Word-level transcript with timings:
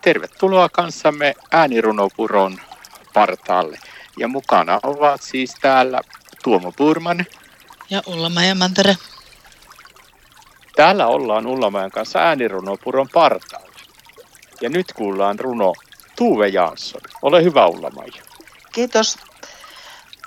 Tervetuloa 0.00 0.68
kanssamme 0.68 1.34
äänirunopuron 1.50 2.60
partaalle. 3.14 3.78
Ja 4.18 4.28
mukana 4.28 4.80
ovat 4.82 5.22
siis 5.22 5.54
täällä 5.60 6.00
Tuomo 6.44 6.72
Purman. 6.72 7.26
Ja 7.90 8.02
Ullamajan 8.06 8.58
Mantere. 8.58 8.96
Täällä 10.76 11.06
ollaan 11.06 11.46
Ullamajan 11.46 11.90
kanssa 11.90 12.18
äänirunopuron 12.18 13.08
partaalla. 13.14 13.74
Ja 14.60 14.68
nyt 14.68 14.92
kuullaan 14.92 15.38
runo 15.38 15.72
Tuve 16.16 16.48
Jansson. 16.48 17.00
Ole 17.22 17.44
hyvä 17.44 17.66
Ullamaja. 17.66 18.22
Kiitos. 18.72 19.18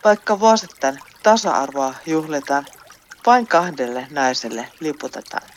Vaikka 0.04 0.40
vuosittain 0.40 1.00
tasa-arvoa 1.24 1.94
juhlitaan, 2.05 2.66
vain 3.26 3.48
kahdelle 3.48 4.08
naiselle 4.10 4.68
liputetaan. 4.80 5.50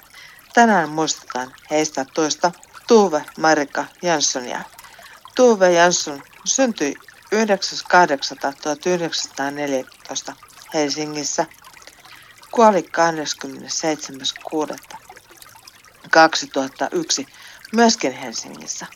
Tänään 0.55 0.89
muistetaan 0.89 1.53
heistä 1.71 2.07
toista 2.15 2.53
Tuve 2.87 3.25
Marika 3.39 3.85
Janssonia. 4.03 4.61
Tuve 5.35 5.73
Jansson 5.73 6.23
syntyi 6.45 6.95
9.8.1914 7.35 10.35
Helsingissä. 10.75 11.47
Kuoli 12.51 12.81
27.6.2001 12.81 12.87
myöskin 17.73 18.13
Helsingissä. 18.13 18.87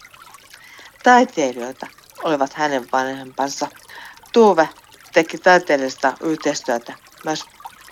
Taiteilijoita 1.02 1.86
olivat 2.22 2.52
hänen 2.52 2.88
vanhempansa. 2.92 3.68
Tuve 4.32 4.68
teki 5.12 5.38
taiteellista 5.38 6.12
yhteistyötä 6.20 6.94
myös 7.24 7.44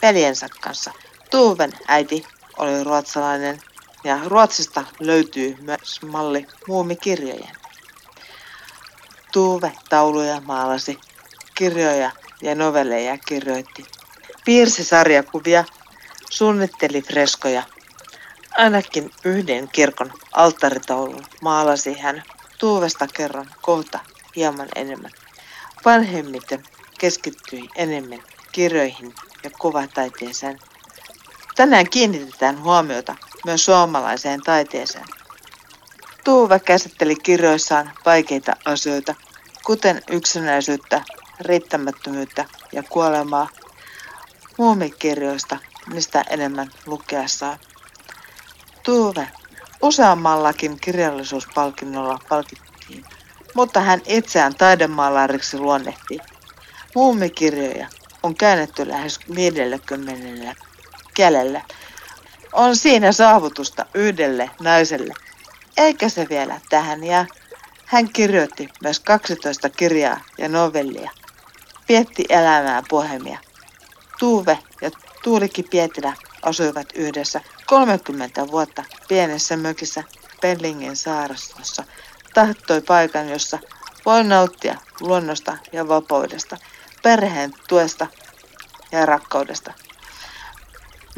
veljensä 0.02 0.49
kanssa. 0.60 0.93
Tuven 1.30 1.73
äiti 1.88 2.27
oli 2.59 2.85
ruotsalainen 2.85 3.60
ja 4.05 4.19
Ruotsista 4.27 4.84
löytyy 5.01 5.57
myös 5.61 6.02
malli 6.02 6.47
muumikirjojen. 6.69 7.57
Tuve 9.32 9.73
tauluja 9.88 10.41
maalasi, 10.41 10.99
kirjoja 11.54 12.10
ja 12.43 12.54
novelleja 12.54 13.19
kirjoitti. 13.19 13.85
Piirsi 14.45 14.85
sarjakuvia, 14.85 15.65
suunnitteli 16.30 17.02
freskoja. 17.02 17.63
Ainakin 18.57 19.10
yhden 19.24 19.69
kirkon 19.69 20.13
alttaritaulun 20.32 21.24
maalasi 21.43 21.99
hän 21.99 22.23
Tuuvesta 22.59 23.07
kerran 23.07 23.51
kohta 23.63 23.99
hieman 24.37 24.69
enemmän. 24.74 25.10
Vanhemmiten 25.85 26.63
keskittyi 26.99 27.69
enemmän 27.74 28.23
kirjoihin 28.52 29.15
ja 29.45 29.51
kuvataiteeseen. 29.59 30.59
Tänään 31.57 31.91
kiinnitetään 31.91 32.63
huomiota 32.63 33.16
myös 33.49 33.65
suomalaiseen 33.65 34.41
taiteeseen. 34.43 35.04
Tuuva 36.24 36.59
käsitteli 36.59 37.16
kirjoissaan 37.16 37.93
vaikeita 38.07 38.57
asioita, 38.65 39.15
kuten 39.65 40.02
yksinäisyyttä, 40.10 41.02
riittämättömyyttä 41.41 42.45
ja 42.73 42.82
kuolemaa. 42.82 43.49
Muumikirjoista 44.59 45.57
mistä 45.93 46.24
enemmän 46.30 46.71
lukea 46.87 47.29
saa. 47.29 47.59
Tuuve 48.82 49.29
useammallakin 49.82 50.80
kirjallisuuspalkinnolla 50.80 52.19
palkittiin, 52.29 53.04
mutta 53.54 53.80
hän 53.80 54.01
itseään 54.07 54.54
taidemaalariksi 54.54 55.59
luonnehti. 55.59 56.19
Muumikirjoja 56.95 57.88
on 58.23 58.35
käännetty 58.35 58.88
lähes 58.88 59.21
50 59.35 60.54
kielellä. 61.15 61.63
On 62.52 62.77
siinä 62.77 63.13
saavutusta 63.13 63.87
yhdelle 63.95 64.50
naiselle, 64.60 65.15
eikä 65.77 66.09
se 66.09 66.27
vielä 66.28 66.60
tähän 66.69 67.04
jää. 67.04 67.27
Hän 67.84 68.09
kirjoitti 68.09 68.69
myös 68.82 69.00
12 69.00 69.71
kirjaa 69.71 70.21
ja 70.38 70.49
novellia. 70.49 71.10
Pietti 71.86 72.25
elämää 72.28 72.82
pohemia. 72.88 73.38
Tuuve 74.19 74.59
ja 74.82 74.91
Tuulikki 75.22 75.62
Pietilä 75.62 76.14
asuivat 76.42 76.86
yhdessä 76.94 77.41
30 77.66 78.50
vuotta 78.50 78.84
pienessä 79.09 79.56
mökissä 79.56 80.04
Pellingen 80.41 80.97
saarastossa. 80.97 81.84
Tahtoi 82.34 82.80
paikan, 82.80 83.28
jossa 83.28 83.59
voi 84.06 84.25
nauttia 84.25 84.75
luonnosta 85.00 85.59
ja 85.72 85.88
vapaudesta, 85.88 86.56
perheen 87.03 87.53
tuesta 87.69 88.06
ja 88.92 89.06
rakkaudesta. 89.06 89.72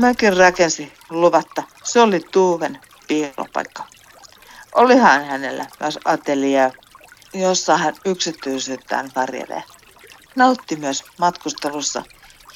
Mökin 0.00 0.36
rakensi 0.36 0.92
luvatta. 1.10 1.62
Se 1.84 2.00
oli 2.00 2.20
Tuuven 2.20 2.80
piilopaikka. 3.08 3.84
Olihan 4.74 5.24
hänellä 5.24 5.66
myös 5.80 5.98
atelia, 6.04 6.70
jossa 7.34 7.76
hän 7.76 7.94
yksityisyyttään 8.04 9.10
varjelee. 9.16 9.62
Nautti 10.36 10.76
myös 10.76 11.04
matkustelussa 11.18 12.02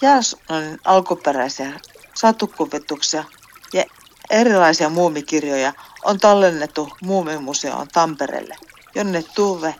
Jasonin 0.03 0.78
alkuperäisiä 0.84 1.81
satukuvituksia 2.15 3.25
ja 3.72 3.84
erilaisia 4.31 4.88
muumikirjoja 4.88 5.72
on 6.05 6.21
tallennettu 6.21 6.88
Muumimuseoon 7.03 7.88
Tampereelle, 7.88 8.56
jonne 8.94 9.25
Tuve 9.34 9.75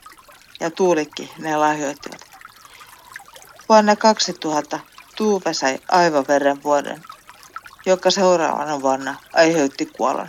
ja 0.60 0.70
Tuulikki 0.70 1.32
ne 1.38 1.56
lahjoittivat. 1.56 2.20
Vuonna 3.69 3.96
2000 3.96 4.81
Tuve 5.16 5.54
sai 5.54 5.78
aivoveren 5.88 6.62
vuoden 6.62 7.02
joka 7.87 8.11
seuraavana 8.11 8.83
vuonna 8.83 9.15
aiheutti 9.33 9.87
kuolon. 9.87 10.28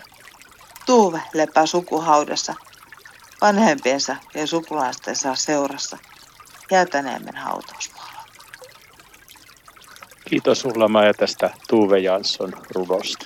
Tuuve 0.85 1.21
lepää 1.33 1.65
sukuhaudassa 1.65 2.53
vanhempiensa 3.41 4.15
ja 4.33 4.47
sukulaistensa 4.47 5.35
seurassa 5.35 5.97
Jäätäneemen 6.71 7.35
hautausmaalla. 7.35 8.23
Kiitos 10.29 10.65
Ulla 10.65 11.05
ja 11.05 11.13
tästä 11.13 11.49
Tuve 11.67 11.99
Jansson 11.99 12.53
runosta. 12.75 13.25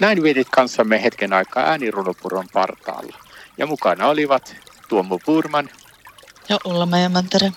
Näin 0.00 0.22
vietit 0.22 0.48
kanssamme 0.50 1.02
hetken 1.02 1.32
aikaa 1.32 1.64
äänirunopuron 1.64 2.46
partaalla. 2.52 3.16
Ja 3.58 3.66
mukana 3.66 4.08
olivat 4.08 4.56
Tuomo 4.88 5.18
Purman 5.24 5.70
ja 6.48 6.58
Ulla 6.64 6.86
Mantere. 6.86 7.52